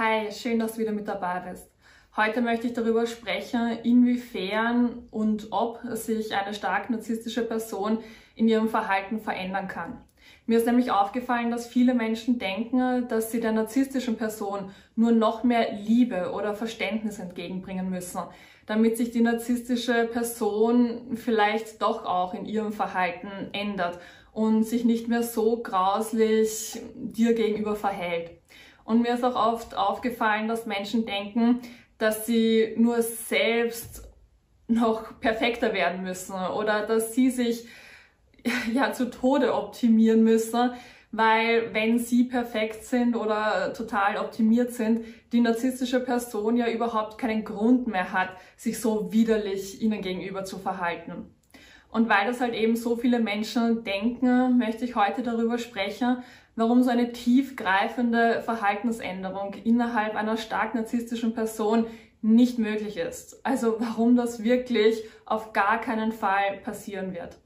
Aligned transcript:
Hi, 0.00 0.30
schön, 0.30 0.60
dass 0.60 0.74
du 0.74 0.78
wieder 0.78 0.92
mit 0.92 1.08
dabei 1.08 1.40
bist. 1.50 1.72
Heute 2.16 2.40
möchte 2.40 2.68
ich 2.68 2.72
darüber 2.72 3.04
sprechen, 3.08 3.80
inwiefern 3.82 5.08
und 5.10 5.48
ob 5.50 5.80
sich 5.94 6.32
eine 6.36 6.54
stark 6.54 6.88
narzisstische 6.88 7.42
Person 7.42 7.98
in 8.36 8.46
ihrem 8.46 8.68
Verhalten 8.68 9.18
verändern 9.18 9.66
kann. 9.66 9.98
Mir 10.46 10.58
ist 10.58 10.66
nämlich 10.66 10.92
aufgefallen, 10.92 11.50
dass 11.50 11.66
viele 11.66 11.94
Menschen 11.94 12.38
denken, 12.38 13.08
dass 13.08 13.32
sie 13.32 13.40
der 13.40 13.50
narzisstischen 13.50 14.16
Person 14.16 14.70
nur 14.94 15.10
noch 15.10 15.42
mehr 15.42 15.72
Liebe 15.72 16.30
oder 16.30 16.54
Verständnis 16.54 17.18
entgegenbringen 17.18 17.90
müssen, 17.90 18.20
damit 18.66 18.98
sich 18.98 19.10
die 19.10 19.22
narzisstische 19.22 20.04
Person 20.04 21.16
vielleicht 21.16 21.82
doch 21.82 22.04
auch 22.04 22.34
in 22.34 22.46
ihrem 22.46 22.72
Verhalten 22.72 23.50
ändert 23.50 23.98
und 24.32 24.62
sich 24.62 24.84
nicht 24.84 25.08
mehr 25.08 25.24
so 25.24 25.60
grauslich 25.60 26.80
dir 26.94 27.34
gegenüber 27.34 27.74
verhält. 27.74 28.37
Und 28.88 29.02
mir 29.02 29.12
ist 29.12 29.22
auch 29.22 29.34
oft 29.34 29.76
aufgefallen, 29.76 30.48
dass 30.48 30.64
Menschen 30.64 31.04
denken, 31.04 31.60
dass 31.98 32.24
sie 32.24 32.72
nur 32.78 33.02
selbst 33.02 34.02
noch 34.66 35.20
perfekter 35.20 35.74
werden 35.74 36.02
müssen 36.02 36.32
oder 36.32 36.86
dass 36.86 37.14
sie 37.14 37.28
sich 37.28 37.66
ja 38.72 38.94
zu 38.94 39.10
Tode 39.10 39.52
optimieren 39.52 40.24
müssen, 40.24 40.70
weil 41.12 41.74
wenn 41.74 41.98
sie 41.98 42.24
perfekt 42.24 42.82
sind 42.82 43.14
oder 43.14 43.74
total 43.74 44.16
optimiert 44.16 44.72
sind, 44.72 45.04
die 45.32 45.42
narzisstische 45.42 46.00
Person 46.00 46.56
ja 46.56 46.70
überhaupt 46.70 47.18
keinen 47.18 47.44
Grund 47.44 47.88
mehr 47.88 48.14
hat, 48.14 48.30
sich 48.56 48.80
so 48.80 49.12
widerlich 49.12 49.82
ihnen 49.82 50.00
gegenüber 50.00 50.44
zu 50.44 50.56
verhalten. 50.58 51.26
Und 51.90 52.08
weil 52.08 52.26
das 52.26 52.40
halt 52.40 52.54
eben 52.54 52.74
so 52.74 52.96
viele 52.96 53.18
Menschen 53.18 53.84
denken, 53.84 54.56
möchte 54.56 54.86
ich 54.86 54.94
heute 54.94 55.22
darüber 55.22 55.58
sprechen, 55.58 56.22
warum 56.58 56.82
so 56.82 56.90
eine 56.90 57.12
tiefgreifende 57.12 58.42
Verhaltensänderung 58.42 59.54
innerhalb 59.64 60.16
einer 60.16 60.36
stark 60.36 60.74
narzisstischen 60.74 61.32
Person 61.32 61.86
nicht 62.20 62.58
möglich 62.58 62.96
ist. 62.96 63.46
Also 63.46 63.76
warum 63.78 64.16
das 64.16 64.42
wirklich 64.42 65.04
auf 65.24 65.52
gar 65.52 65.80
keinen 65.80 66.10
Fall 66.10 66.58
passieren 66.64 67.14
wird. 67.14 67.38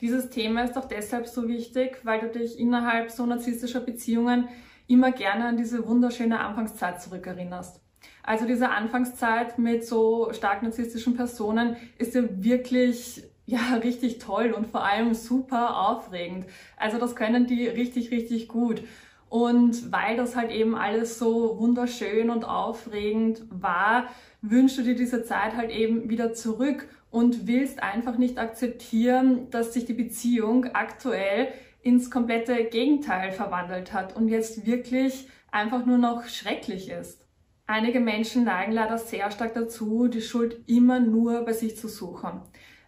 Dieses 0.00 0.30
Thema 0.30 0.64
ist 0.64 0.76
auch 0.76 0.86
deshalb 0.86 1.28
so 1.28 1.46
wichtig, 1.46 2.00
weil 2.02 2.20
du 2.20 2.28
dich 2.28 2.58
innerhalb 2.58 3.10
so 3.10 3.24
narzisstischer 3.24 3.80
Beziehungen 3.80 4.48
immer 4.88 5.12
gerne 5.12 5.46
an 5.46 5.56
diese 5.56 5.86
wunderschöne 5.86 6.40
Anfangszeit 6.40 7.00
zurückerinnerst. 7.00 7.80
Also 8.24 8.46
diese 8.46 8.70
Anfangszeit 8.70 9.58
mit 9.58 9.86
so 9.86 10.32
stark 10.32 10.64
narzisstischen 10.64 11.16
Personen 11.16 11.76
ist 11.98 12.16
ja 12.16 12.22
wirklich 12.30 13.22
ja, 13.46 13.74
richtig 13.82 14.18
toll 14.18 14.52
und 14.52 14.66
vor 14.66 14.84
allem 14.84 15.14
super 15.14 15.88
aufregend. 15.88 16.46
Also 16.76 16.98
das 16.98 17.16
können 17.16 17.46
die 17.46 17.66
richtig, 17.66 18.10
richtig 18.10 18.48
gut. 18.48 18.82
Und 19.28 19.90
weil 19.92 20.16
das 20.16 20.36
halt 20.36 20.52
eben 20.52 20.76
alles 20.76 21.18
so 21.18 21.58
wunderschön 21.58 22.30
und 22.30 22.44
aufregend 22.44 23.42
war, 23.50 24.06
wünschst 24.40 24.78
du 24.78 24.82
dir 24.82 24.94
diese 24.94 25.24
Zeit 25.24 25.56
halt 25.56 25.70
eben 25.70 26.08
wieder 26.10 26.32
zurück 26.32 26.88
und 27.10 27.46
willst 27.46 27.82
einfach 27.82 28.18
nicht 28.18 28.38
akzeptieren, 28.38 29.50
dass 29.50 29.74
sich 29.74 29.84
die 29.84 29.94
Beziehung 29.94 30.66
aktuell 30.74 31.48
ins 31.82 32.10
komplette 32.10 32.64
Gegenteil 32.64 33.32
verwandelt 33.32 33.92
hat 33.92 34.14
und 34.16 34.28
jetzt 34.28 34.66
wirklich 34.66 35.28
einfach 35.50 35.86
nur 35.86 35.98
noch 35.98 36.26
schrecklich 36.28 36.90
ist. 36.90 37.24
Einige 37.68 37.98
Menschen 37.98 38.44
neigen 38.44 38.72
leider 38.72 38.96
sehr 38.96 39.30
stark 39.32 39.54
dazu, 39.54 40.06
die 40.06 40.20
Schuld 40.20 40.68
immer 40.68 41.00
nur 41.00 41.44
bei 41.44 41.52
sich 41.52 41.76
zu 41.76 41.88
suchen. 41.88 42.42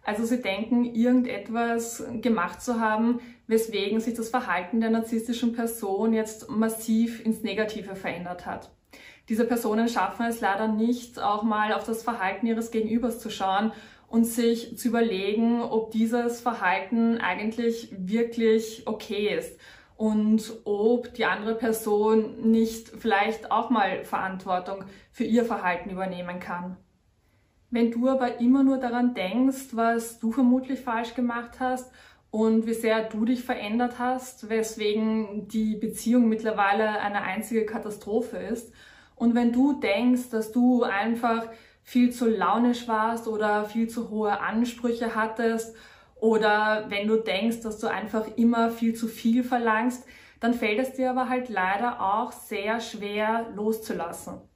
Also 0.09 0.25
sie 0.25 0.41
denken, 0.41 0.87
irgendetwas 0.95 2.03
gemacht 2.23 2.63
zu 2.63 2.81
haben, 2.81 3.21
weswegen 3.47 4.01
sich 4.01 4.15
das 4.15 4.31
Verhalten 4.31 4.81
der 4.81 4.89
narzisstischen 4.89 5.53
Person 5.53 6.15
jetzt 6.15 6.49
massiv 6.49 7.23
ins 7.27 7.43
Negative 7.43 7.95
verändert 7.95 8.47
hat. 8.47 8.71
Diese 9.29 9.45
Personen 9.45 9.87
schaffen 9.87 10.25
es 10.25 10.41
leider 10.41 10.67
nicht, 10.67 11.21
auch 11.21 11.43
mal 11.43 11.75
auf 11.75 11.85
das 11.85 12.03
Verhalten 12.03 12.47
ihres 12.47 12.71
Gegenübers 12.71 13.21
zu 13.21 13.29
schauen 13.29 13.71
und 14.09 14.25
sich 14.25 14.79
zu 14.79 14.89
überlegen, 14.89 15.61
ob 15.61 15.91
dieses 15.91 16.41
Verhalten 16.41 17.19
eigentlich 17.19 17.93
wirklich 17.95 18.85
okay 18.87 19.37
ist 19.37 19.61
und 19.99 20.55
ob 20.65 21.13
die 21.13 21.27
andere 21.27 21.55
Person 21.55 22.51
nicht 22.51 22.89
vielleicht 22.97 23.53
auch 23.53 23.69
mal 23.69 24.07
Verantwortung 24.07 24.85
für 25.13 25.25
ihr 25.25 25.45
Verhalten 25.45 25.91
übernehmen 25.91 26.41
kann. 26.41 26.79
Wenn 27.71 27.91
du 27.91 28.09
aber 28.09 28.41
immer 28.41 28.63
nur 28.63 28.79
daran 28.79 29.15
denkst, 29.15 29.69
was 29.73 30.19
du 30.19 30.33
vermutlich 30.33 30.81
falsch 30.81 31.15
gemacht 31.15 31.61
hast 31.61 31.91
und 32.31 32.67
wie 32.67 32.75
sehr 32.75 33.05
du 33.05 33.25
dich 33.25 33.45
verändert 33.45 33.99
hast, 33.99 34.49
weswegen 34.49 35.49
die 35.49 35.77
Beziehung 35.77 36.29
mittlerweile 36.29 37.01
eine 37.01 37.23
einzige 37.23 37.67
Katastrophe 37.67 38.39
ist, 38.39 38.73
und 39.19 39.35
wenn 39.35 39.53
du 39.53 39.73
denkst, 39.81 40.31
dass 40.31 40.53
du 40.53 40.85
einfach 40.85 41.49
viel 41.83 42.13
zu 42.13 42.29
launisch 42.29 42.87
warst 42.87 43.27
oder 43.27 43.65
viel 43.65 43.89
zu 43.89 44.11
hohe 44.11 44.41
Ansprüche 44.41 45.15
hattest 45.15 45.75
oder 46.21 46.87
wenn 46.89 47.09
du 47.09 47.17
denkst, 47.17 47.61
dass 47.63 47.79
du 47.79 47.89
einfach 47.89 48.27
immer 48.37 48.71
viel 48.71 48.95
zu 48.95 49.09
viel 49.09 49.43
verlangst, 49.43 50.05
dann 50.41 50.55
fällt 50.55 50.79
es 50.79 50.93
dir 50.93 51.11
aber 51.11 51.29
halt 51.29 51.49
leider 51.49 52.01
auch 52.01 52.31
sehr 52.31 52.81
schwer 52.81 53.51
loszulassen. 53.55 54.48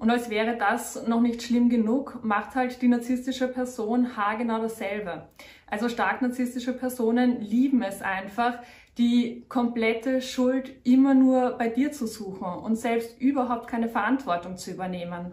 Und 0.00 0.08
als 0.10 0.30
wäre 0.30 0.56
das 0.56 1.06
noch 1.06 1.20
nicht 1.20 1.42
schlimm 1.42 1.68
genug, 1.68 2.20
macht 2.22 2.54
halt 2.54 2.80
die 2.80 2.88
narzisstische 2.88 3.46
Person 3.46 4.16
haargenau 4.16 4.58
dasselbe. 4.58 5.28
Also 5.66 5.90
stark 5.90 6.22
narzisstische 6.22 6.72
Personen 6.72 7.42
lieben 7.42 7.82
es 7.82 8.00
einfach, 8.00 8.60
die 8.96 9.44
komplette 9.50 10.22
Schuld 10.22 10.74
immer 10.84 11.12
nur 11.12 11.50
bei 11.58 11.68
dir 11.68 11.92
zu 11.92 12.06
suchen 12.06 12.46
und 12.46 12.76
selbst 12.76 13.20
überhaupt 13.20 13.68
keine 13.68 13.90
Verantwortung 13.90 14.56
zu 14.56 14.70
übernehmen. 14.70 15.32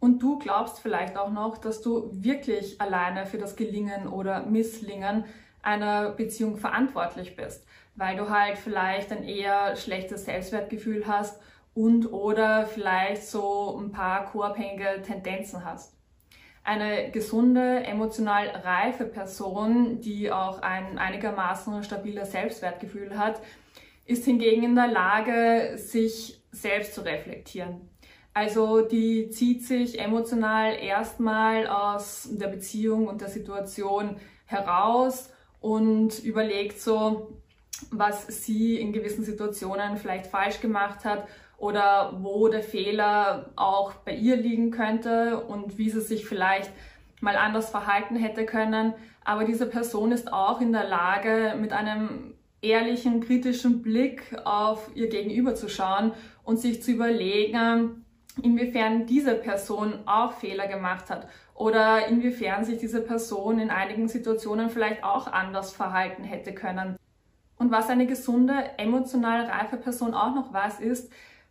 Und 0.00 0.22
du 0.22 0.38
glaubst 0.38 0.80
vielleicht 0.80 1.18
auch 1.18 1.30
noch, 1.30 1.58
dass 1.58 1.82
du 1.82 2.08
wirklich 2.12 2.80
alleine 2.80 3.26
für 3.26 3.36
das 3.36 3.56
Gelingen 3.56 4.08
oder 4.08 4.46
Misslingen 4.46 5.24
einer 5.60 6.12
Beziehung 6.12 6.56
verantwortlich 6.56 7.36
bist, 7.36 7.66
weil 7.94 8.16
du 8.16 8.30
halt 8.30 8.56
vielleicht 8.56 9.12
ein 9.12 9.22
eher 9.22 9.76
schlechtes 9.76 10.24
Selbstwertgefühl 10.24 11.06
hast 11.06 11.38
und 11.76 12.10
oder 12.10 12.66
vielleicht 12.66 13.26
so 13.26 13.78
ein 13.78 13.92
paar 13.92 14.24
co-abhängige 14.24 15.02
Tendenzen 15.02 15.64
hast. 15.64 15.94
Eine 16.64 17.10
gesunde, 17.10 17.84
emotional 17.84 18.48
reife 18.48 19.04
Person, 19.04 20.00
die 20.00 20.32
auch 20.32 20.62
ein 20.62 20.98
einigermaßen 20.98 21.84
stabiles 21.84 22.32
Selbstwertgefühl 22.32 23.16
hat, 23.16 23.40
ist 24.06 24.24
hingegen 24.24 24.64
in 24.64 24.74
der 24.74 24.88
Lage, 24.88 25.76
sich 25.76 26.42
selbst 26.50 26.94
zu 26.94 27.02
reflektieren. 27.02 27.88
Also 28.32 28.80
die 28.80 29.28
zieht 29.28 29.64
sich 29.64 30.00
emotional 30.00 30.74
erstmal 30.74 31.66
aus 31.66 32.28
der 32.32 32.48
Beziehung 32.48 33.06
und 33.06 33.20
der 33.20 33.28
Situation 33.28 34.16
heraus 34.46 35.30
und 35.60 36.20
überlegt 36.20 36.80
so, 36.80 37.38
was 37.90 38.26
sie 38.28 38.80
in 38.80 38.92
gewissen 38.92 39.24
Situationen 39.24 39.98
vielleicht 39.98 40.28
falsch 40.28 40.60
gemacht 40.60 41.04
hat 41.04 41.28
oder 41.58 42.18
wo 42.20 42.48
der 42.48 42.62
Fehler 42.62 43.50
auch 43.56 43.92
bei 43.94 44.14
ihr 44.14 44.36
liegen 44.36 44.70
könnte 44.70 45.40
und 45.40 45.78
wie 45.78 45.90
sie 45.90 46.00
sich 46.00 46.26
vielleicht 46.26 46.70
mal 47.20 47.36
anders 47.36 47.70
verhalten 47.70 48.16
hätte 48.16 48.44
können. 48.44 48.94
Aber 49.24 49.44
diese 49.44 49.66
Person 49.66 50.12
ist 50.12 50.32
auch 50.32 50.60
in 50.60 50.72
der 50.72 50.86
Lage, 50.86 51.54
mit 51.58 51.72
einem 51.72 52.34
ehrlichen, 52.62 53.20
kritischen 53.20 53.82
Blick 53.82 54.36
auf 54.44 54.90
ihr 54.94 55.08
Gegenüber 55.08 55.54
zu 55.54 55.68
schauen 55.68 56.12
und 56.44 56.58
sich 56.58 56.82
zu 56.82 56.92
überlegen, 56.92 58.04
inwiefern 58.42 59.06
diese 59.06 59.34
Person 59.34 60.00
auch 60.06 60.32
Fehler 60.32 60.66
gemacht 60.66 61.10
hat 61.10 61.26
oder 61.54 62.06
inwiefern 62.06 62.64
sich 62.64 62.78
diese 62.78 63.00
Person 63.00 63.58
in 63.58 63.70
einigen 63.70 64.08
Situationen 64.08 64.68
vielleicht 64.68 65.02
auch 65.04 65.26
anders 65.26 65.72
verhalten 65.72 66.24
hätte 66.24 66.52
können. 66.52 66.96
Und 67.58 67.70
was 67.70 67.88
eine 67.88 68.06
gesunde, 68.06 68.52
emotional 68.76 69.46
reife 69.46 69.78
Person 69.78 70.12
auch 70.12 70.34
noch 70.34 70.52
weiß, 70.52 70.80
ist, 70.80 71.10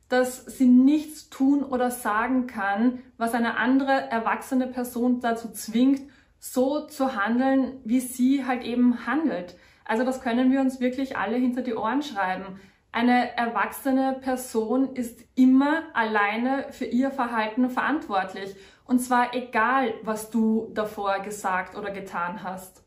dass 0.09 0.45
sie 0.45 0.67
nichts 0.67 1.29
tun 1.29 1.63
oder 1.63 1.91
sagen 1.91 2.47
kann, 2.47 2.99
was 3.17 3.33
eine 3.33 3.57
andere 3.57 3.91
erwachsene 3.91 4.67
Person 4.67 5.19
dazu 5.19 5.51
zwingt, 5.51 6.01
so 6.39 6.85
zu 6.85 7.15
handeln, 7.15 7.79
wie 7.83 7.99
sie 7.99 8.45
halt 8.45 8.63
eben 8.63 9.07
handelt. 9.07 9.55
Also 9.83 10.03
das 10.03 10.21
können 10.21 10.51
wir 10.51 10.61
uns 10.61 10.79
wirklich 10.79 11.17
alle 11.17 11.37
hinter 11.37 11.61
die 11.61 11.73
Ohren 11.73 12.03
schreiben. 12.03 12.59
Eine 12.91 13.35
erwachsene 13.35 14.19
Person 14.21 14.95
ist 14.95 15.21
immer 15.35 15.83
alleine 15.93 16.67
für 16.71 16.85
ihr 16.85 17.11
Verhalten 17.11 17.69
verantwortlich. 17.69 18.55
Und 18.85 18.99
zwar 18.99 19.33
egal, 19.33 19.93
was 20.03 20.29
du 20.29 20.69
davor 20.73 21.19
gesagt 21.19 21.75
oder 21.75 21.91
getan 21.91 22.43
hast. 22.43 22.83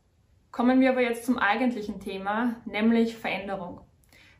Kommen 0.51 0.79
wir 0.79 0.91
aber 0.91 1.01
jetzt 1.01 1.25
zum 1.25 1.37
eigentlichen 1.37 1.99
Thema, 1.99 2.55
nämlich 2.65 3.17
Veränderung. 3.17 3.81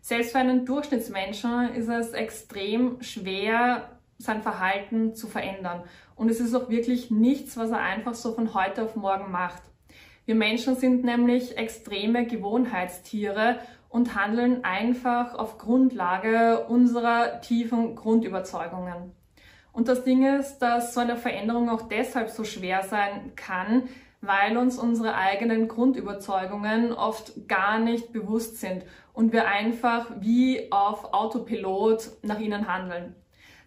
Selbst 0.01 0.31
für 0.31 0.39
einen 0.39 0.65
Durchschnittsmenschen 0.65 1.73
ist 1.75 1.89
es 1.89 2.11
extrem 2.11 3.01
schwer, 3.01 3.89
sein 4.17 4.41
Verhalten 4.41 5.15
zu 5.15 5.27
verändern. 5.27 5.83
Und 6.15 6.29
es 6.29 6.39
ist 6.39 6.53
auch 6.53 6.69
wirklich 6.69 7.11
nichts, 7.11 7.57
was 7.57 7.71
er 7.71 7.79
einfach 7.79 8.13
so 8.13 8.33
von 8.33 8.53
heute 8.53 8.83
auf 8.83 8.95
morgen 8.95 9.31
macht. 9.31 9.61
Wir 10.25 10.35
Menschen 10.35 10.75
sind 10.75 11.03
nämlich 11.03 11.57
extreme 11.57 12.27
Gewohnheitstiere 12.27 13.59
und 13.87 14.15
handeln 14.15 14.63
einfach 14.63 15.33
auf 15.33 15.57
Grundlage 15.57 16.65
unserer 16.67 17.41
tiefen 17.41 17.95
Grundüberzeugungen. 17.95 19.11
Und 19.71 19.87
das 19.87 20.03
Ding 20.03 20.25
ist, 20.39 20.59
dass 20.59 20.93
so 20.93 20.99
eine 20.99 21.15
Veränderung 21.15 21.69
auch 21.69 21.83
deshalb 21.83 22.29
so 22.29 22.43
schwer 22.43 22.83
sein 22.83 23.33
kann, 23.35 23.83
weil 24.21 24.57
uns 24.57 24.77
unsere 24.77 25.15
eigenen 25.15 25.67
Grundüberzeugungen 25.67 26.91
oft 26.91 27.47
gar 27.47 27.79
nicht 27.79 28.11
bewusst 28.11 28.59
sind 28.59 28.83
und 29.13 29.31
wir 29.31 29.47
einfach 29.47 30.11
wie 30.19 30.71
auf 30.71 31.13
Autopilot 31.13 32.11
nach 32.21 32.39
ihnen 32.39 32.67
handeln. 32.67 33.15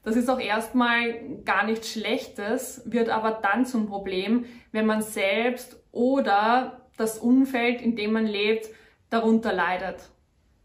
Das 0.04 0.16
ist 0.16 0.28
auch 0.28 0.40
erstmal 0.40 1.38
gar 1.44 1.64
nichts 1.64 1.92
Schlechtes, 1.92 2.82
wird 2.84 3.08
aber 3.08 3.40
dann 3.42 3.64
zum 3.64 3.86
Problem, 3.86 4.44
wenn 4.72 4.84
man 4.84 5.00
selbst 5.00 5.80
oder 5.92 6.88
das 6.96 7.18
Umfeld, 7.18 7.80
in 7.80 7.96
dem 7.96 8.12
man 8.12 8.26
lebt, 8.26 8.68
darunter 9.10 9.52
leidet. 9.52 10.10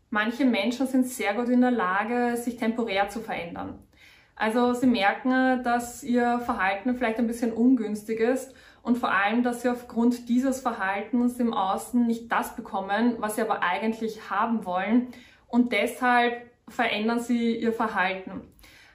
Manche 0.09 0.45
Menschen 0.45 0.87
sind 0.87 1.05
sehr 1.05 1.33
gut 1.33 1.49
in 1.49 1.61
der 1.61 1.71
Lage, 1.71 2.35
sich 2.37 2.57
temporär 2.57 3.09
zu 3.09 3.19
verändern. 3.19 3.83
Also 4.35 4.73
sie 4.73 4.87
merken, 4.87 5.63
dass 5.63 6.03
ihr 6.03 6.39
Verhalten 6.39 6.95
vielleicht 6.95 7.17
ein 7.17 7.27
bisschen 7.27 7.51
ungünstig 7.51 8.19
ist 8.19 8.53
und 8.87 8.97
vor 8.97 9.11
allem, 9.11 9.43
dass 9.43 9.63
sie 9.63 9.69
aufgrund 9.69 10.29
dieses 10.29 10.61
Verhaltens 10.61 11.41
im 11.41 11.53
Außen 11.53 12.07
nicht 12.07 12.31
das 12.31 12.55
bekommen, 12.55 13.17
was 13.19 13.35
sie 13.35 13.41
aber 13.41 13.61
eigentlich 13.61 14.29
haben 14.29 14.63
wollen 14.63 15.09
und 15.49 15.73
deshalb 15.73 16.49
verändern 16.69 17.19
sie 17.19 17.57
ihr 17.57 17.73
Verhalten. 17.73 18.47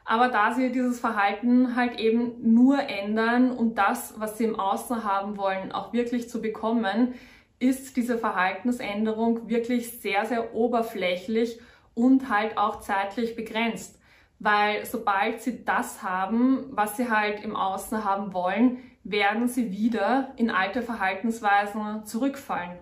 Aber 0.07 0.29
da 0.29 0.55
sie 0.55 0.73
dieses 0.73 0.99
Verhalten 0.99 1.77
halt 1.77 2.01
eben 2.01 2.55
nur 2.55 2.79
ändern, 2.79 3.51
um 3.51 3.75
das, 3.75 4.15
was 4.17 4.39
sie 4.39 4.45
im 4.45 4.59
Außen 4.59 5.05
haben 5.05 5.37
wollen, 5.37 5.73
auch 5.73 5.93
wirklich 5.93 6.31
zu 6.31 6.41
bekommen, 6.41 7.13
ist 7.59 7.95
diese 7.99 8.17
Verhaltensänderung 8.17 9.51
wirklich 9.51 10.01
sehr, 10.01 10.25
sehr 10.25 10.55
oberflächlich 10.55 11.61
und 11.93 12.31
halt 12.31 12.57
auch 12.57 12.81
zeitlich 12.81 13.37
begrenzt. 13.37 14.01
Weil 14.39 14.87
sobald 14.87 15.43
sie 15.43 15.67
das 15.67 16.03
haben, 16.03 16.65
was 16.71 16.97
sie 16.97 17.11
halt 17.11 17.45
im 17.45 17.55
Außen 17.55 18.05
haben 18.05 18.33
wollen, 18.33 18.79
werden 19.05 19.49
sie 19.49 19.73
wieder 19.73 20.33
in 20.37 20.51
alte 20.51 20.83
Verhaltensweisen 20.83 22.05
zurückfallen. 22.05 22.79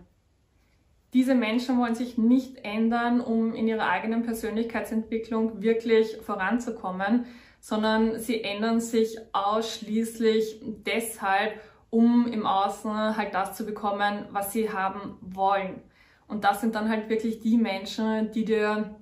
Diese 1.13 1.35
Menschen 1.35 1.79
wollen 1.79 1.95
sich 1.95 2.19
nicht 2.19 2.65
ändern, 2.65 3.21
um 3.21 3.55
in 3.55 3.67
ihrer 3.67 3.89
eigenen 3.89 4.23
Persönlichkeitsentwicklung 4.23 5.61
wirklich 5.61 6.19
voranzukommen, 6.19 7.27
sondern 7.59 8.19
sie 8.19 8.45
ändern 8.45 8.81
sich 8.81 9.19
ausschließlich 9.33 10.61
deshalb, 10.63 11.61
um 11.91 12.29
im 12.29 12.47
Außen 12.47 13.17
halt 13.17 13.35
das 13.35 13.57
zu 13.57 13.67
bekommen, 13.67 14.27
was 14.31 14.53
sie 14.53 14.71
haben 14.71 15.19
wollen. 15.21 15.83
Und 16.29 16.45
das 16.45 16.61
sind 16.61 16.77
dann 16.77 16.89
halt 16.89 17.09
wirklich 17.09 17.41
die 17.41 17.57
Menschen, 17.57 18.31
die 18.31 18.45
dir 18.45 18.95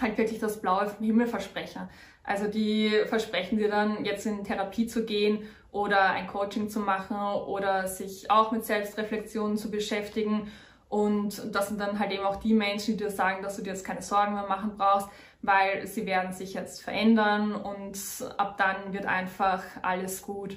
halt 0.00 0.16
wirklich 0.16 0.38
das 0.38 0.62
blaue 0.62 0.86
vom 0.86 1.04
Himmel 1.04 1.26
versprechen. 1.26 1.82
Also 2.22 2.48
die 2.48 2.90
versprechen 3.06 3.58
dir 3.58 3.68
dann 3.68 4.04
jetzt 4.04 4.24
in 4.24 4.44
Therapie 4.44 4.86
zu 4.86 5.04
gehen 5.04 5.42
oder 5.72 6.10
ein 6.10 6.26
Coaching 6.26 6.68
zu 6.68 6.80
machen 6.80 7.16
oder 7.16 7.86
sich 7.86 8.30
auch 8.30 8.50
mit 8.50 8.64
Selbstreflexion 8.64 9.56
zu 9.56 9.70
beschäftigen. 9.70 10.50
Und 10.88 11.54
das 11.54 11.68
sind 11.68 11.80
dann 11.80 11.98
halt 12.00 12.10
eben 12.10 12.24
auch 12.24 12.36
die 12.36 12.54
Menschen, 12.54 12.96
die 12.96 13.04
dir 13.04 13.10
sagen, 13.10 13.42
dass 13.42 13.56
du 13.56 13.62
dir 13.62 13.70
jetzt 13.70 13.84
keine 13.84 14.02
Sorgen 14.02 14.34
mehr 14.34 14.48
machen 14.48 14.72
brauchst, 14.76 15.08
weil 15.42 15.86
sie 15.86 16.04
werden 16.04 16.32
sich 16.32 16.54
jetzt 16.54 16.82
verändern 16.82 17.54
und 17.54 17.98
ab 18.36 18.56
dann 18.58 18.92
wird 18.92 19.06
einfach 19.06 19.62
alles 19.82 20.22
gut. 20.22 20.56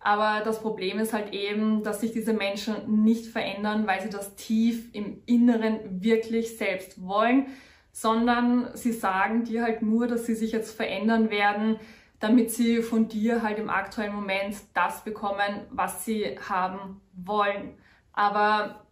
Aber 0.00 0.44
das 0.44 0.60
Problem 0.60 0.98
ist 0.98 1.12
halt 1.12 1.32
eben, 1.32 1.82
dass 1.82 2.00
sich 2.00 2.12
diese 2.12 2.32
Menschen 2.32 3.02
nicht 3.04 3.26
verändern, 3.26 3.86
weil 3.86 4.00
sie 4.00 4.10
das 4.10 4.34
tief 4.36 4.92
im 4.94 5.22
Inneren 5.26 6.02
wirklich 6.02 6.56
selbst 6.56 7.04
wollen, 7.04 7.46
sondern 7.92 8.70
sie 8.74 8.92
sagen 8.92 9.44
dir 9.44 9.62
halt 9.62 9.82
nur, 9.82 10.06
dass 10.06 10.26
sie 10.26 10.34
sich 10.34 10.52
jetzt 10.52 10.76
verändern 10.76 11.30
werden, 11.30 11.78
damit 12.20 12.50
sie 12.50 12.82
von 12.82 13.08
dir 13.08 13.42
halt 13.42 13.58
im 13.58 13.70
aktuellen 13.70 14.14
Moment 14.14 14.56
das 14.74 15.04
bekommen, 15.04 15.66
was 15.70 16.04
sie 16.04 16.38
haben 16.48 17.00
wollen. 17.12 17.78
Aber 18.12 18.86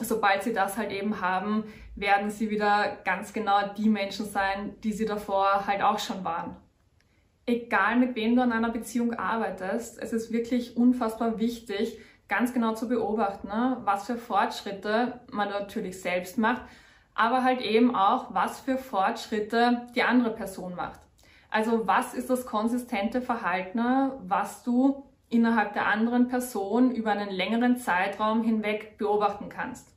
sobald 0.00 0.42
sie 0.42 0.52
das 0.52 0.76
halt 0.76 0.90
eben 0.90 1.20
haben, 1.20 1.64
werden 1.94 2.30
sie 2.30 2.50
wieder 2.50 2.96
ganz 3.04 3.32
genau 3.32 3.74
die 3.76 3.88
Menschen 3.88 4.26
sein, 4.26 4.76
die 4.82 4.92
sie 4.92 5.04
davor 5.04 5.66
halt 5.66 5.82
auch 5.82 5.98
schon 5.98 6.24
waren 6.24 6.56
egal 7.48 7.96
mit 7.96 8.14
wem 8.14 8.36
du 8.36 8.42
an 8.42 8.52
einer 8.52 8.70
Beziehung 8.70 9.14
arbeitest, 9.14 10.00
es 10.00 10.12
ist 10.12 10.30
wirklich 10.32 10.76
unfassbar 10.76 11.38
wichtig, 11.38 11.98
ganz 12.28 12.52
genau 12.52 12.74
zu 12.74 12.88
beobachten, 12.88 13.48
ne, 13.48 13.78
was 13.84 14.06
für 14.06 14.16
Fortschritte 14.16 15.20
man 15.32 15.48
natürlich 15.48 16.00
selbst 16.00 16.36
macht, 16.36 16.62
aber 17.14 17.42
halt 17.42 17.62
eben 17.62 17.96
auch, 17.96 18.34
was 18.34 18.60
für 18.60 18.76
Fortschritte 18.76 19.88
die 19.96 20.02
andere 20.02 20.30
Person 20.30 20.74
macht. 20.74 21.00
Also 21.50 21.86
was 21.86 22.14
ist 22.14 22.30
das 22.30 22.46
konsistente 22.46 23.22
Verhalten, 23.22 23.80
was 24.20 24.62
du 24.62 25.04
innerhalb 25.30 25.72
der 25.74 25.86
anderen 25.86 26.28
Person 26.28 26.90
über 26.90 27.12
einen 27.12 27.30
längeren 27.30 27.76
Zeitraum 27.76 28.42
hinweg 28.42 28.96
beobachten 28.98 29.48
kannst. 29.48 29.94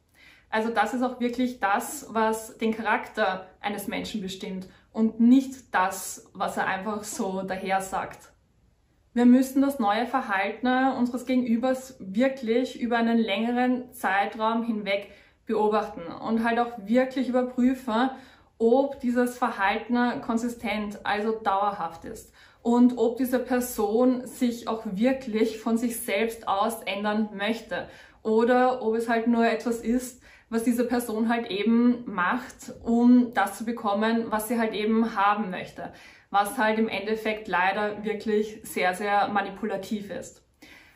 Also 0.50 0.70
das 0.70 0.94
ist 0.94 1.04
auch 1.04 1.20
wirklich 1.20 1.60
das, 1.60 2.08
was 2.10 2.58
den 2.58 2.76
Charakter 2.76 3.48
eines 3.62 3.88
Menschen 3.88 4.22
bestimmt 4.22 4.68
und 4.92 5.22
nicht 5.22 5.74
das, 5.74 6.30
was 6.34 6.58
er 6.58 6.68
einfach 6.68 7.04
so 7.04 7.44
daher 7.44 7.80
sagt. 7.80 8.32
Wir 9.14 9.26
müssen 9.26 9.62
das 9.62 9.80
neue 9.80 10.06
Verhalten 10.06 10.68
unseres 10.98 11.26
Gegenübers 11.26 11.96
wirklich 12.00 12.80
über 12.80 12.98
einen 12.98 13.18
längeren 13.18 13.94
Zeitraum 13.94 14.64
hinweg 14.64 15.12
beobachten 15.46 16.02
und 16.02 16.46
halt 16.46 16.60
auch 16.60 16.72
wirklich 16.86 17.28
überprüfen, 17.28 18.10
ob 18.62 19.00
dieses 19.00 19.40
Verhalten 19.40 20.22
konsistent, 20.22 21.00
also 21.04 21.32
dauerhaft 21.32 22.06
ist 22.06 22.32
und 22.62 22.98
ob 22.98 23.18
diese 23.18 23.40
Person 23.40 24.28
sich 24.28 24.68
auch 24.68 24.84
wirklich 24.86 25.60
von 25.60 25.78
sich 25.78 26.00
selbst 26.00 26.48
aus 26.48 26.84
ändern 26.84 27.30
möchte 27.34 27.88
oder 28.22 28.84
ob 28.84 28.96
es 28.96 29.10
halt 29.10 29.26
nur 29.28 29.48
etwas 29.48 29.80
ist, 29.80 30.22
was 30.50 30.64
diese 30.64 30.86
Person 30.86 31.28
halt 31.28 31.50
eben 31.50 32.04
macht, 32.06 32.74
um 32.84 33.34
das 33.34 33.58
zu 33.58 33.66
bekommen, 33.66 34.26
was 34.30 34.48
sie 34.48 34.60
halt 34.60 34.74
eben 34.74 35.16
haben 35.16 35.50
möchte. 35.50 35.92
Was 36.30 36.58
halt 36.58 36.78
im 36.78 36.88
Endeffekt 36.88 37.48
leider 37.48 38.04
wirklich 38.04 38.60
sehr, 38.64 38.94
sehr 38.94 39.28
manipulativ 39.30 40.12
ist. 40.12 40.44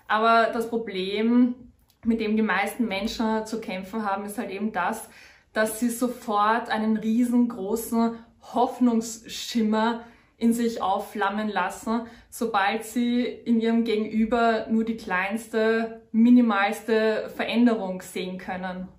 Aber 0.07 0.51
das 0.53 0.69
Problem, 0.69 1.55
mit 2.03 2.19
dem 2.19 2.35
die 2.35 2.43
meisten 2.43 2.87
Menschen 2.87 3.45
zu 3.45 3.59
kämpfen 3.59 4.05
haben, 4.05 4.25
ist 4.25 4.37
halt 4.37 4.51
eben 4.51 4.71
das, 4.71 5.09
dass 5.55 5.79
sie 5.79 5.89
sofort 5.89 6.69
einen 6.69 6.97
riesengroßen 6.97 8.17
Hoffnungsschimmer 8.53 10.01
in 10.37 10.51
sich 10.51 10.81
aufflammen 10.81 11.47
lassen, 11.47 12.01
sobald 12.29 12.83
sie 12.83 13.23
in 13.23 13.61
ihrem 13.61 13.85
Gegenüber 13.85 14.67
nur 14.69 14.83
die 14.83 14.97
kleinste, 14.97 16.01
minimalste 16.11 17.31
Veränderung 17.35 18.01
sehen 18.01 18.37
können. 18.37 18.89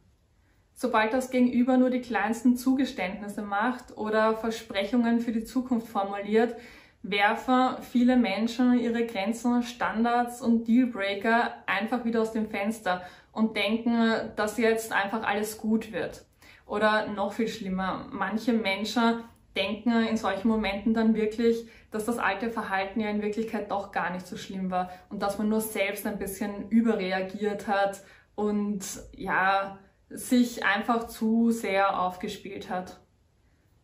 Sobald 0.73 1.13
das 1.13 1.31
Gegenüber 1.31 1.77
nur 1.77 1.91
die 1.91 2.01
kleinsten 2.01 2.57
Zugeständnisse 2.57 3.43
macht 3.43 3.97
oder 3.97 4.35
Versprechungen 4.35 5.21
für 5.21 5.33
die 5.33 5.45
Zukunft 5.45 5.89
formuliert, 5.89 6.57
werfen 7.03 7.83
viele 7.83 8.17
Menschen 8.17 8.79
ihre 8.81 9.05
Grenzen, 9.05 9.63
Standards 9.63 10.41
und 10.41 10.67
Dealbreaker 10.67 11.53
einfach 11.67 12.07
wieder 12.07 12.23
aus 12.23 12.33
dem 12.33 12.49
Fenster 12.49 13.03
und 13.33 13.57
denken, 13.57 14.33
dass 14.37 14.57
jetzt 14.57 14.93
einfach 14.93 15.23
alles 15.23 15.59
gut 15.59 15.93
wird. 15.93 16.25
Oder 16.67 17.07
noch 17.07 17.33
viel 17.33 17.49
schlimmer, 17.49 18.07
manche 18.11 18.53
Menschen 18.53 19.23
denken 19.57 20.07
in 20.07 20.17
solchen 20.17 20.49
Momenten 20.49 20.93
dann 20.93 21.15
wirklich, 21.15 21.67
dass 21.91 22.05
das 22.05 22.19
alte 22.19 22.51
Verhalten 22.51 23.01
ja 23.01 23.09
in 23.09 23.23
Wirklichkeit 23.23 23.71
doch 23.71 23.91
gar 23.93 24.11
nicht 24.11 24.27
so 24.27 24.37
schlimm 24.37 24.71
war 24.71 24.91
und 25.09 25.23
dass 25.23 25.39
man 25.39 25.49
nur 25.49 25.61
selbst 25.61 26.07
ein 26.07 26.19
bisschen 26.19 26.69
überreagiert 26.69 27.67
hat 27.67 28.03
und 28.35 28.85
ja, 29.17 29.79
sich 30.11 30.65
einfach 30.65 31.07
zu 31.09 31.51
sehr 31.51 32.01
aufgespielt 32.01 32.69
hat. 32.69 33.01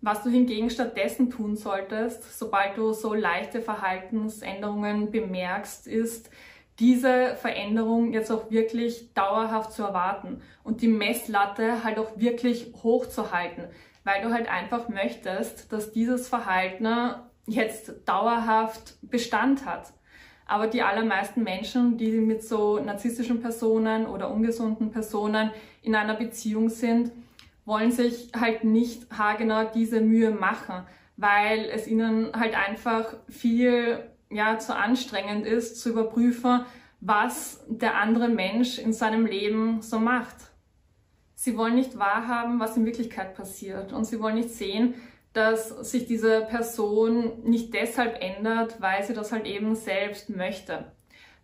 Was 0.01 0.25
du 0.25 0.31
hingegen 0.31 0.69
stattdessen 0.69 1.31
tun 1.31 1.57
solltest, 1.57 2.39
sobald 2.39 2.77
du 2.77 2.93
so 2.93 3.15
leichte 3.15 3.62
Verhaltensänderungen 3.62 5.11
bemerkst, 5.11 5.87
ist, 5.87 6.29
diese 6.83 7.37
Veränderung 7.37 8.12
jetzt 8.12 8.33
auch 8.33 8.51
wirklich 8.51 9.15
dauerhaft 9.15 9.73
zu 9.73 9.85
erwarten 9.85 10.43
und 10.65 10.83
die 10.83 10.89
Messlatte 10.89 11.85
halt 11.85 11.97
auch 11.97 12.19
wirklich 12.19 12.73
hoch 12.83 13.07
zu 13.07 13.31
halten, 13.31 13.69
weil 14.03 14.21
du 14.21 14.33
halt 14.33 14.51
einfach 14.51 14.89
möchtest, 14.89 15.73
dass 15.73 15.93
dieses 15.93 16.29
Verhalten 16.29 16.89
jetzt 17.47 17.95
dauerhaft 18.05 18.97
Bestand 19.01 19.65
hat. 19.65 19.93
Aber 20.45 20.67
die 20.67 20.83
allermeisten 20.83 21.45
Menschen, 21.45 21.99
die 21.99 22.11
mit 22.11 22.43
so 22.43 22.81
narzisstischen 22.81 23.41
Personen 23.41 24.07
oder 24.07 24.29
ungesunden 24.29 24.91
Personen 24.91 25.53
in 25.83 25.95
einer 25.95 26.15
Beziehung 26.15 26.69
sind, 26.69 27.12
wollen 27.65 27.93
sich 27.93 28.33
halt 28.37 28.65
nicht 28.65 29.07
haargenau 29.17 29.67
diese 29.73 30.01
Mühe 30.01 30.33
machen, 30.33 30.83
weil 31.17 31.71
es 31.73 31.87
ihnen 31.87 32.33
halt 32.35 32.57
einfach 32.57 33.15
viel 33.29 34.01
ja, 34.33 34.59
zu 34.59 34.75
anstrengend 34.75 35.47
ist, 35.47 35.81
zu 35.81 35.91
überprüfen, 35.91 36.65
was 37.01 37.65
der 37.69 37.97
andere 37.97 38.29
Mensch 38.29 38.79
in 38.79 38.93
seinem 38.93 39.27
Leben 39.27 39.83
so 39.83 39.99
macht. 39.99 40.37
Sie 41.35 41.57
wollen 41.57 41.75
nicht 41.75 41.99
wahrhaben, 41.99 42.61
was 42.61 42.77
in 42.77 42.87
Wirklichkeit 42.87 43.35
passiert 43.35 43.93
und 43.93 44.05
sie 44.05 44.21
wollen 44.21 44.37
nicht 44.37 44.51
sehen, 44.51 44.95
dass 45.33 45.69
sich 45.91 46.07
diese 46.07 46.43
Person 46.43 47.43
nicht 47.43 47.75
deshalb 47.75 48.23
ändert, 48.23 48.81
weil 48.81 49.03
sie 49.03 49.15
das 49.15 49.33
halt 49.33 49.47
eben 49.47 49.75
selbst 49.75 50.31
möchte. 50.31 50.93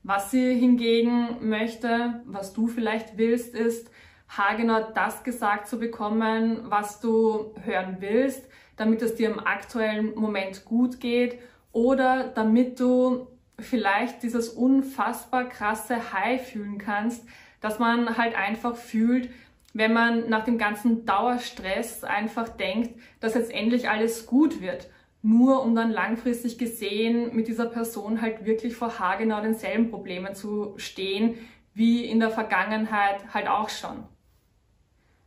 Was 0.03 0.31
sie 0.31 0.55
hingegen 0.55 1.49
möchte, 1.49 2.21
was 2.27 2.53
du 2.53 2.69
vielleicht 2.69 3.19
willst, 3.19 3.55
ist, 3.55 3.91
haargenau 4.29 4.93
das 4.95 5.25
gesagt 5.25 5.67
zu 5.67 5.79
bekommen, 5.79 6.61
was 6.71 7.01
du 7.01 7.55
hören 7.65 7.97
willst, 8.01 8.47
damit 8.77 9.03
es 9.03 9.17
dir 9.17 9.31
im 9.31 9.41
aktuellen 9.41 10.15
Moment 10.15 10.65
gut 10.65 11.01
geht 11.01 11.39
oder 11.73 12.29
damit 12.29 12.81
du 12.81 13.29
vielleicht 13.59 14.23
dieses 14.23 14.49
unfassbar 14.49 15.49
krasse 15.49 16.13
High 16.13 16.47
fühlen 16.47 16.79
kannst, 16.79 17.27
dass 17.61 17.79
man 17.79 18.17
halt 18.17 18.37
einfach 18.37 18.77
fühlt, 18.77 19.31
wenn 19.75 19.93
man 19.93 20.29
nach 20.29 20.45
dem 20.45 20.59
ganzen 20.59 21.05
Dauerstress 21.05 22.05
einfach 22.05 22.49
denkt, 22.49 22.99
dass 23.21 23.35
jetzt 23.35 23.53
endlich 23.53 23.89
alles 23.89 24.27
gut 24.27 24.61
wird, 24.61 24.89
nur 25.23 25.63
um 25.63 25.75
dann 25.75 25.91
langfristig 25.91 26.59
gesehen 26.59 27.35
mit 27.35 27.49
dieser 27.49 27.67
Person 27.67 28.21
halt 28.23 28.45
wirklich 28.45 28.77
vor 28.77 28.99
haargenau 28.99 29.41
denselben 29.41 29.91
Problemen 29.91 30.35
zu 30.35 30.75
stehen, 30.77 31.35
wie 31.75 32.05
in 32.07 32.21
der 32.21 32.31
Vergangenheit 32.31 33.35
halt 33.35 33.49
auch 33.49 33.69
schon. 33.69 34.05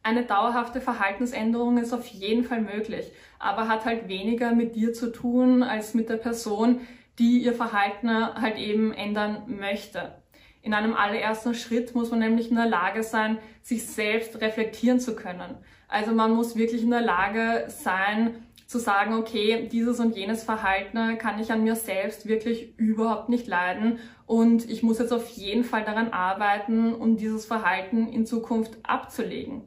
Eine 0.03 0.23
dauerhafte 0.23 0.81
Verhaltensänderung 0.81 1.77
ist 1.77 1.93
auf 1.93 2.07
jeden 2.07 2.43
Fall 2.43 2.61
möglich, 2.61 3.11
aber 3.41 3.67
hat 3.67 3.85
halt 3.85 4.07
weniger 4.07 4.53
mit 4.53 4.75
dir 4.75 4.93
zu 4.93 5.11
tun 5.11 5.63
als 5.63 5.93
mit 5.93 6.09
der 6.09 6.17
Person, 6.17 6.81
die 7.19 7.39
ihr 7.39 7.53
Verhalten 7.53 8.09
halt 8.09 8.57
eben 8.57 8.93
ändern 8.93 9.43
möchte. 9.47 10.15
In 10.61 10.73
einem 10.73 10.93
allerersten 10.93 11.55
Schritt 11.55 11.95
muss 11.95 12.11
man 12.11 12.19
nämlich 12.19 12.49
in 12.49 12.55
der 12.55 12.67
Lage 12.67 13.03
sein, 13.03 13.39
sich 13.61 13.85
selbst 13.87 14.39
reflektieren 14.41 14.99
zu 14.99 15.15
können. 15.15 15.57
Also 15.87 16.13
man 16.13 16.31
muss 16.31 16.55
wirklich 16.55 16.83
in 16.83 16.91
der 16.91 17.01
Lage 17.01 17.65
sein, 17.67 18.35
zu 18.67 18.79
sagen, 18.79 19.15
okay, 19.15 19.67
dieses 19.69 19.99
und 19.99 20.15
jenes 20.15 20.45
Verhalten 20.45 21.17
kann 21.17 21.39
ich 21.39 21.51
an 21.51 21.61
mir 21.61 21.75
selbst 21.75 22.25
wirklich 22.29 22.79
überhaupt 22.79 23.27
nicht 23.27 23.45
leiden 23.45 23.99
und 24.25 24.69
ich 24.69 24.81
muss 24.81 24.99
jetzt 24.99 25.11
auf 25.11 25.27
jeden 25.31 25.65
Fall 25.65 25.83
daran 25.83 26.13
arbeiten, 26.13 26.93
um 26.93 27.17
dieses 27.17 27.45
Verhalten 27.45 28.07
in 28.07 28.25
Zukunft 28.25 28.77
abzulegen. 28.83 29.63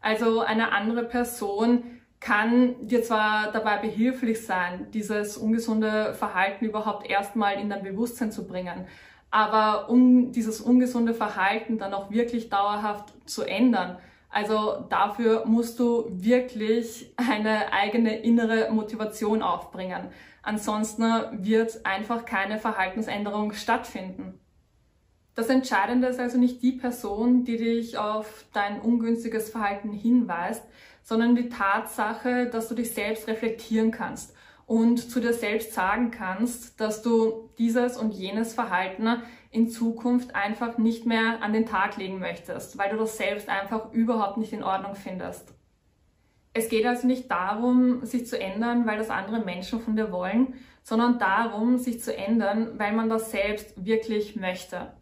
Also 0.00 0.40
eine 0.40 0.70
andere 0.70 1.02
Person 1.02 1.82
kann 2.24 2.88
dir 2.88 3.02
zwar 3.02 3.52
dabei 3.52 3.76
behilflich 3.76 4.46
sein, 4.46 4.86
dieses 4.94 5.36
ungesunde 5.36 6.14
Verhalten 6.14 6.64
überhaupt 6.64 7.06
erstmal 7.06 7.60
in 7.60 7.68
dein 7.68 7.82
Bewusstsein 7.82 8.32
zu 8.32 8.46
bringen, 8.46 8.86
aber 9.30 9.90
um 9.90 10.32
dieses 10.32 10.62
ungesunde 10.62 11.12
Verhalten 11.12 11.76
dann 11.76 11.92
auch 11.92 12.10
wirklich 12.10 12.48
dauerhaft 12.48 13.12
zu 13.26 13.42
ändern, 13.42 13.98
also 14.30 14.86
dafür 14.88 15.44
musst 15.44 15.78
du 15.78 16.06
wirklich 16.08 17.12
eine 17.18 17.74
eigene 17.74 18.18
innere 18.20 18.70
Motivation 18.72 19.42
aufbringen. 19.42 20.08
Ansonsten 20.42 21.04
wird 21.44 21.84
einfach 21.84 22.24
keine 22.24 22.58
Verhaltensänderung 22.58 23.52
stattfinden. 23.52 24.40
Das 25.34 25.50
Entscheidende 25.50 26.06
ist 26.06 26.20
also 26.20 26.38
nicht 26.38 26.62
die 26.62 26.72
Person, 26.72 27.44
die 27.44 27.58
dich 27.58 27.98
auf 27.98 28.46
dein 28.54 28.80
ungünstiges 28.80 29.50
Verhalten 29.50 29.92
hinweist, 29.92 30.62
sondern 31.04 31.36
die 31.36 31.50
Tatsache, 31.50 32.46
dass 32.46 32.68
du 32.68 32.74
dich 32.74 32.92
selbst 32.92 33.28
reflektieren 33.28 33.92
kannst 33.92 34.34
und 34.66 34.98
zu 34.98 35.20
dir 35.20 35.34
selbst 35.34 35.74
sagen 35.74 36.10
kannst, 36.10 36.80
dass 36.80 37.02
du 37.02 37.50
dieses 37.58 37.96
und 37.96 38.12
jenes 38.12 38.54
Verhalten 38.54 39.22
in 39.50 39.68
Zukunft 39.68 40.34
einfach 40.34 40.78
nicht 40.78 41.06
mehr 41.06 41.42
an 41.42 41.52
den 41.52 41.66
Tag 41.66 41.98
legen 41.98 42.18
möchtest, 42.18 42.78
weil 42.78 42.90
du 42.90 42.96
das 42.96 43.18
selbst 43.18 43.48
einfach 43.48 43.92
überhaupt 43.92 44.38
nicht 44.38 44.52
in 44.52 44.64
Ordnung 44.64 44.94
findest. 44.96 45.54
Es 46.54 46.68
geht 46.68 46.86
also 46.86 47.06
nicht 47.06 47.30
darum, 47.30 48.04
sich 48.06 48.26
zu 48.26 48.40
ändern, 48.40 48.86
weil 48.86 48.96
das 48.96 49.10
andere 49.10 49.40
Menschen 49.40 49.80
von 49.80 49.96
dir 49.96 50.10
wollen, 50.10 50.54
sondern 50.82 51.18
darum, 51.18 51.78
sich 51.78 52.00
zu 52.02 52.16
ändern, 52.16 52.78
weil 52.78 52.92
man 52.92 53.08
das 53.08 53.30
selbst 53.30 53.84
wirklich 53.84 54.36
möchte. 54.36 54.92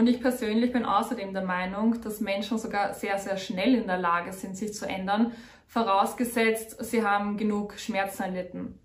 Und 0.00 0.06
ich 0.06 0.22
persönlich 0.22 0.72
bin 0.72 0.86
außerdem 0.86 1.34
der 1.34 1.44
Meinung, 1.44 2.00
dass 2.00 2.22
Menschen 2.22 2.56
sogar 2.56 2.94
sehr, 2.94 3.18
sehr 3.18 3.36
schnell 3.36 3.74
in 3.74 3.86
der 3.86 3.98
Lage 3.98 4.32
sind, 4.32 4.56
sich 4.56 4.72
zu 4.72 4.88
ändern, 4.88 5.32
vorausgesetzt, 5.66 6.82
sie 6.82 7.04
haben 7.04 7.36
genug 7.36 7.78
Schmerzen 7.78 8.22
erlitten. 8.22 8.78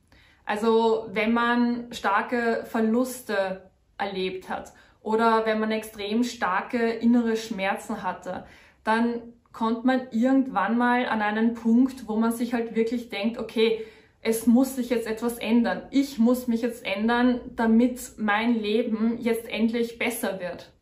Also 0.43 1.07
wenn 1.13 1.31
man 1.31 1.87
starke 1.93 2.65
Verluste 2.65 3.71
erlebt 3.97 4.49
hat 4.49 4.73
oder 5.03 5.45
wenn 5.45 5.61
man 5.61 5.71
extrem 5.71 6.25
starke 6.25 6.85
innere 6.85 7.37
Schmerzen 7.37 8.03
hatte, 8.03 8.45
dann 8.83 9.21
kommt 9.53 9.85
man 9.85 10.07
irgendwann 10.11 10.77
mal 10.77 11.05
an 11.05 11.21
einen 11.21 11.53
Punkt, 11.53 12.09
wo 12.09 12.17
man 12.17 12.33
sich 12.33 12.53
halt 12.53 12.75
wirklich 12.75 13.07
denkt, 13.07 13.37
okay, 13.37 13.85
es 14.19 14.47
muss 14.47 14.75
sich 14.75 14.89
jetzt 14.89 15.07
etwas 15.07 15.37
ändern. 15.37 15.83
Ich 15.91 16.19
muss 16.19 16.49
mich 16.49 16.61
jetzt 16.61 16.85
ändern, 16.85 17.39
damit 17.55 18.01
mein 18.17 18.53
Leben 18.53 19.17
jetzt 19.17 19.47
endlich 19.47 19.97
besser 19.97 20.41
wird. 20.41 20.74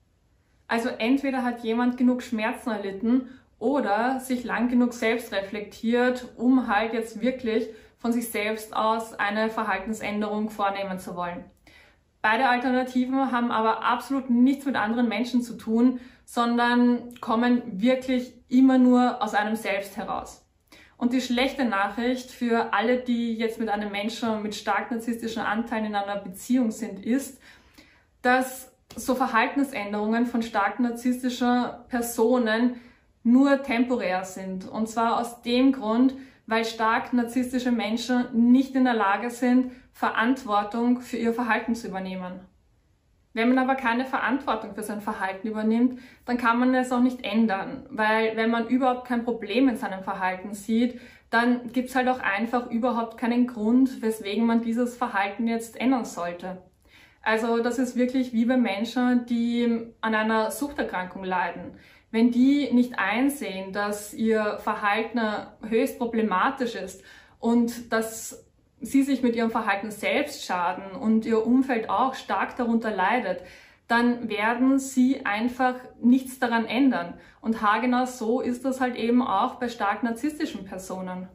Also 0.73 0.89
entweder 0.89 1.43
hat 1.43 1.63
jemand 1.63 1.97
genug 1.97 2.23
Schmerzen 2.23 2.71
erlitten 2.71 3.29
oder 3.59 4.19
sich 4.19 4.43
lang 4.43 4.69
genug 4.69 4.93
selbst 4.93 5.31
reflektiert, 5.31 6.33
um 6.35 6.67
halt 6.67 6.93
jetzt 6.93 7.21
wirklich 7.21 7.67
von 7.99 8.11
sich 8.11 8.31
selbst 8.31 8.75
aus 8.75 9.13
eine 9.13 9.51
Verhaltensänderung 9.51 10.49
vornehmen 10.49 10.97
zu 10.97 11.15
wollen. 11.15 11.43
Beide 12.23 12.49
Alternativen 12.49 13.31
haben 13.31 13.51
aber 13.51 13.83
absolut 13.83 14.31
nichts 14.31 14.65
mit 14.65 14.75
anderen 14.75 15.07
Menschen 15.07 15.43
zu 15.43 15.59
tun, 15.59 15.99
sondern 16.25 17.19
kommen 17.21 17.61
wirklich 17.79 18.33
immer 18.49 18.79
nur 18.79 19.21
aus 19.21 19.35
einem 19.35 19.55
selbst 19.55 19.95
heraus. 19.95 20.43
Und 20.97 21.13
die 21.13 21.21
schlechte 21.21 21.65
Nachricht 21.65 22.31
für 22.31 22.73
alle, 22.73 22.97
die 22.97 23.35
jetzt 23.35 23.59
mit 23.59 23.69
einem 23.69 23.91
Menschen 23.91 24.41
mit 24.41 24.55
stark 24.55 24.89
narzisstischen 24.89 25.43
Anteilen 25.43 25.85
in 25.85 25.95
einer 25.95 26.17
Beziehung 26.17 26.71
sind, 26.71 27.05
ist, 27.05 27.39
dass 28.23 28.72
so 28.95 29.15
Verhaltensänderungen 29.15 30.25
von 30.25 30.41
stark 30.41 30.79
narzisstischen 30.79 31.65
Personen 31.87 32.75
nur 33.23 33.63
temporär 33.63 34.23
sind. 34.23 34.67
Und 34.67 34.87
zwar 34.87 35.19
aus 35.19 35.41
dem 35.41 35.71
Grund, 35.71 36.15
weil 36.45 36.65
stark 36.65 37.13
narzisstische 37.13 37.71
Menschen 37.71 38.51
nicht 38.51 38.75
in 38.75 38.83
der 38.83 38.93
Lage 38.93 39.29
sind, 39.29 39.71
Verantwortung 39.93 41.01
für 41.01 41.17
ihr 41.17 41.33
Verhalten 41.33 41.75
zu 41.75 41.87
übernehmen. 41.87 42.41
Wenn 43.33 43.49
man 43.49 43.57
aber 43.57 43.75
keine 43.75 44.05
Verantwortung 44.05 44.75
für 44.75 44.83
sein 44.83 45.01
Verhalten 45.01 45.47
übernimmt, 45.47 45.99
dann 46.25 46.37
kann 46.37 46.59
man 46.59 46.75
es 46.75 46.91
auch 46.91 46.99
nicht 46.99 47.23
ändern, 47.23 47.85
weil 47.89 48.37
wenn 48.37 48.51
man 48.51 48.67
überhaupt 48.67 49.07
kein 49.07 49.23
Problem 49.23 49.69
in 49.69 49.75
seinem 49.75 50.03
Verhalten 50.03 50.53
sieht, 50.53 50.99
dann 51.31 51.71
gibt 51.71 51.89
es 51.89 51.95
halt 51.95 52.07
auch 52.09 52.19
einfach 52.19 52.69
überhaupt 52.69 53.17
keinen 53.17 53.47
Grund, 53.47 54.03
weswegen 54.03 54.45
man 54.45 54.61
dieses 54.61 54.95
Verhalten 54.95 55.47
jetzt 55.47 55.79
ändern 55.81 56.05
sollte. 56.05 56.61
Also 57.23 57.63
das 57.63 57.79
ist 57.79 57.95
wirklich 57.95 58.33
wie 58.33 58.45
bei 58.45 58.57
Menschen, 58.57 59.25
die 59.25 59.87
an 60.01 60.13
einer 60.13 60.51
Suchterkrankung 60.51 61.23
leiden 61.23 61.79
wenn 62.13 62.29
die 62.29 62.71
nicht 62.71 62.99
einsehen, 62.99 63.73
dass 63.73 64.13
ihr 64.13 64.59
Verhalten 64.59 65.19
höchst 65.67 65.97
problematisch 65.97 66.75
ist 66.75 67.03
und 67.39 67.91
dass 67.91 68.45
sie 68.79 69.01
sich 69.01 69.23
mit 69.23 69.35
ihrem 69.35 69.49
Verhalten 69.49 69.89
selbst 69.89 70.45
schaden 70.45 70.91
und 70.91 71.25
ihr 71.25 71.43
Umfeld 71.43 71.89
auch 71.89 72.13
stark 72.13 72.55
darunter 72.55 72.91
leidet, 72.91 73.41
dann 73.87 74.29
werden 74.29 74.77
sie 74.77 75.25
einfach 75.25 75.73
nichts 76.03 76.37
daran 76.37 76.67
ändern. 76.67 77.15
Und 77.41 77.63
haargenau 77.63 78.05
so 78.05 78.41
ist 78.41 78.63
das 78.63 78.79
halt 78.79 78.95
eben 78.95 79.23
auch 79.23 79.55
bei 79.55 79.67
stark 79.67 80.03
narzisstischen 80.03 80.65
Personen. 80.65 81.27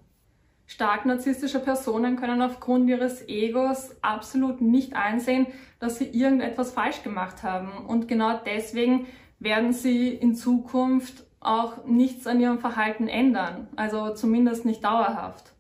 Stark 0.68 1.06
narzisstische 1.06 1.60
Personen 1.60 2.16
können 2.16 2.42
aufgrund 2.42 2.90
ihres 2.90 3.26
Egos 3.26 3.96
absolut 4.02 4.60
nicht 4.60 4.94
einsehen, 4.94 5.46
dass 5.80 5.96
sie 5.96 6.04
irgendetwas 6.04 6.72
falsch 6.72 7.02
gemacht 7.02 7.42
haben. 7.42 7.87
Und 7.87 8.06
genau 8.06 8.38
deswegen 8.44 9.06
werden 9.38 9.72
sie 9.72 10.10
in 10.10 10.34
Zukunft 10.34 11.25
auch 11.40 11.87
nichts 11.87 12.26
an 12.26 12.38
ihrem 12.38 12.58
Verhalten 12.58 13.08
ändern, 13.08 13.68
also 13.76 14.12
zumindest 14.12 14.66
nicht 14.66 14.84
dauerhaft. 14.84 15.54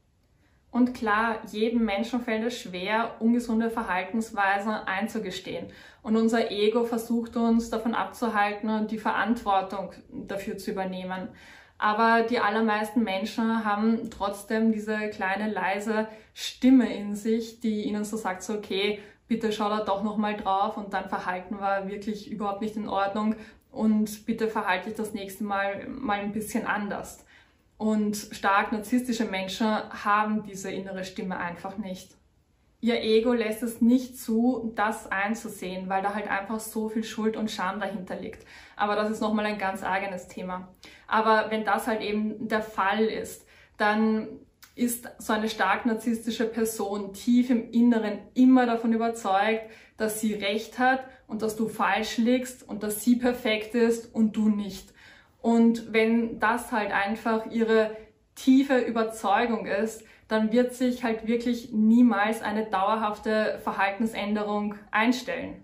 Und 0.70 0.92
klar, 0.92 1.36
jedem 1.50 1.86
Menschen 1.86 2.20
fällt 2.20 2.44
es 2.44 2.60
schwer, 2.60 3.14
ungesunde 3.20 3.70
Verhaltensweisen 3.70 4.72
einzugestehen. 4.72 5.68
Und 6.02 6.16
unser 6.16 6.50
Ego 6.50 6.84
versucht 6.84 7.34
uns 7.36 7.70
davon 7.70 7.94
abzuhalten, 7.94 8.86
die 8.88 8.98
Verantwortung 8.98 9.92
dafür 10.12 10.58
zu 10.58 10.72
übernehmen. 10.72 11.28
Aber 11.78 12.22
die 12.22 12.40
allermeisten 12.40 13.04
Menschen 13.04 13.64
haben 13.64 14.10
trotzdem 14.10 14.72
diese 14.72 15.08
kleine 15.10 15.50
leise 15.50 16.08
Stimme 16.34 16.92
in 16.92 17.14
sich, 17.14 17.60
die 17.60 17.84
ihnen 17.84 18.04
so 18.04 18.16
sagt, 18.16 18.42
so 18.42 18.54
okay, 18.54 18.98
bitte 19.28 19.52
schau 19.52 19.68
da 19.68 19.84
doch 19.84 20.02
nochmal 20.02 20.36
drauf 20.36 20.76
und 20.76 20.92
dein 20.92 21.08
Verhalten 21.08 21.60
war 21.60 21.88
wirklich 21.88 22.30
überhaupt 22.30 22.62
nicht 22.62 22.76
in 22.76 22.88
Ordnung 22.88 23.36
und 23.70 24.26
bitte 24.26 24.48
verhalte 24.48 24.88
dich 24.88 24.96
das 24.96 25.14
nächste 25.14 25.44
Mal 25.44 25.86
mal 25.88 26.18
ein 26.18 26.32
bisschen 26.32 26.66
anders. 26.66 27.24
Und 27.76 28.16
stark 28.16 28.72
narzisstische 28.72 29.24
Menschen 29.24 29.68
haben 30.04 30.42
diese 30.42 30.72
innere 30.72 31.04
Stimme 31.04 31.36
einfach 31.36 31.78
nicht. 31.78 32.17
Ihr 32.80 33.02
Ego 33.02 33.32
lässt 33.32 33.62
es 33.62 33.80
nicht 33.80 34.18
zu, 34.18 34.72
das 34.74 35.10
einzusehen, 35.10 35.88
weil 35.88 36.02
da 36.02 36.14
halt 36.14 36.28
einfach 36.28 36.60
so 36.60 36.88
viel 36.88 37.02
Schuld 37.02 37.36
und 37.36 37.50
Scham 37.50 37.80
dahinter 37.80 38.16
liegt. 38.16 38.46
Aber 38.76 38.94
das 38.94 39.10
ist 39.10 39.20
nochmal 39.20 39.46
ein 39.46 39.58
ganz 39.58 39.82
eigenes 39.82 40.28
Thema. 40.28 40.68
Aber 41.06 41.50
wenn 41.50 41.64
das 41.64 41.86
halt 41.86 42.02
eben 42.02 42.48
der 42.48 42.62
Fall 42.62 43.04
ist, 43.04 43.46
dann 43.76 44.28
ist 44.76 45.08
so 45.18 45.32
eine 45.32 45.48
stark 45.48 45.86
narzisstische 45.86 46.46
Person 46.46 47.12
tief 47.12 47.50
im 47.50 47.72
Inneren 47.72 48.20
immer 48.34 48.64
davon 48.64 48.92
überzeugt, 48.92 49.62
dass 49.96 50.20
sie 50.20 50.34
recht 50.34 50.78
hat 50.78 51.02
und 51.26 51.42
dass 51.42 51.56
du 51.56 51.68
falsch 51.68 52.16
liegst 52.18 52.66
und 52.68 52.84
dass 52.84 53.02
sie 53.02 53.16
perfekt 53.16 53.74
ist 53.74 54.14
und 54.14 54.36
du 54.36 54.48
nicht. 54.48 54.92
Und 55.40 55.92
wenn 55.92 56.38
das 56.38 56.70
halt 56.70 56.92
einfach 56.92 57.46
ihre 57.50 57.96
tiefe 58.36 58.78
Überzeugung 58.78 59.66
ist, 59.66 60.04
dann 60.28 60.52
wird 60.52 60.74
sich 60.74 61.02
halt 61.02 61.26
wirklich 61.26 61.72
niemals 61.72 62.42
eine 62.42 62.66
dauerhafte 62.66 63.58
Verhaltensänderung 63.64 64.74
einstellen. 64.90 65.62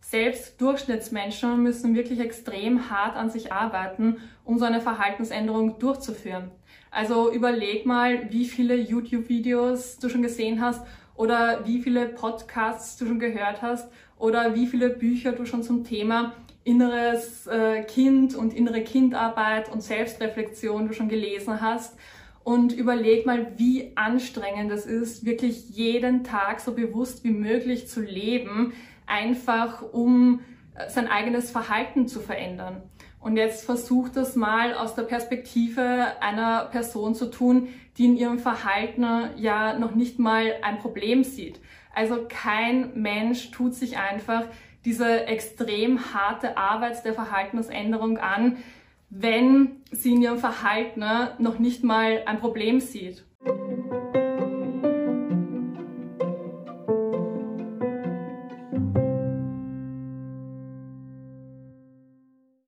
Selbst 0.00 0.60
Durchschnittsmenschen 0.60 1.62
müssen 1.62 1.94
wirklich 1.94 2.20
extrem 2.20 2.90
hart 2.90 3.16
an 3.16 3.30
sich 3.30 3.52
arbeiten, 3.52 4.18
um 4.44 4.58
so 4.58 4.66
eine 4.66 4.82
Verhaltensänderung 4.82 5.78
durchzuführen. 5.78 6.50
Also 6.90 7.32
überleg 7.32 7.86
mal, 7.86 8.30
wie 8.30 8.44
viele 8.44 8.76
YouTube-Videos 8.76 9.98
du 9.98 10.08
schon 10.10 10.22
gesehen 10.22 10.60
hast 10.60 10.84
oder 11.14 11.64
wie 11.64 11.80
viele 11.80 12.06
Podcasts 12.06 12.96
du 12.98 13.06
schon 13.06 13.18
gehört 13.18 13.62
hast 13.62 13.90
oder 14.18 14.54
wie 14.54 14.66
viele 14.66 14.90
Bücher 14.90 15.32
du 15.32 15.46
schon 15.46 15.62
zum 15.62 15.84
Thema 15.84 16.34
inneres 16.64 17.46
äh, 17.46 17.82
Kind 17.84 18.34
und 18.34 18.52
innere 18.52 18.82
Kindarbeit 18.82 19.70
und 19.70 19.82
Selbstreflexion 19.82 20.86
du 20.86 20.94
schon 20.94 21.08
gelesen 21.08 21.60
hast 21.60 21.96
und 22.44 22.72
überleg 22.72 23.24
mal, 23.26 23.58
wie 23.58 23.92
anstrengend 23.96 24.70
es 24.70 24.86
ist, 24.86 25.24
wirklich 25.24 25.70
jeden 25.70 26.24
Tag 26.24 26.60
so 26.60 26.72
bewusst 26.72 27.24
wie 27.24 27.30
möglich 27.30 27.88
zu 27.88 28.02
leben, 28.02 28.74
einfach 29.06 29.82
um 29.92 30.40
äh, 30.74 30.88
sein 30.90 31.08
eigenes 31.08 31.50
Verhalten 31.50 32.06
zu 32.06 32.20
verändern. 32.20 32.82
Und 33.18 33.38
jetzt 33.38 33.64
versucht 33.64 34.16
das 34.16 34.36
mal 34.36 34.74
aus 34.74 34.94
der 34.94 35.04
Perspektive 35.04 36.20
einer 36.20 36.66
Person 36.66 37.14
zu 37.14 37.30
tun, 37.30 37.68
die 37.96 38.04
in 38.04 38.16
ihrem 38.18 38.38
Verhalten 38.38 39.30
ja 39.36 39.78
noch 39.78 39.94
nicht 39.94 40.18
mal 40.18 40.52
ein 40.60 40.78
Problem 40.78 41.24
sieht. 41.24 41.58
Also 41.94 42.26
kein 42.28 42.92
Mensch 43.00 43.50
tut 43.50 43.74
sich 43.74 43.96
einfach 43.96 44.44
diese 44.84 45.26
extrem 45.26 46.12
harte 46.12 46.58
Arbeit 46.58 47.02
der 47.06 47.14
Verhaltensänderung 47.14 48.18
an, 48.18 48.58
wenn 49.16 49.82
sie 49.92 50.14
in 50.14 50.22
ihrem 50.22 50.38
Verhalten 50.38 51.00
ne, 51.00 51.34
noch 51.38 51.60
nicht 51.60 51.84
mal 51.84 52.22
ein 52.26 52.40
Problem 52.40 52.80
sieht. 52.80 53.24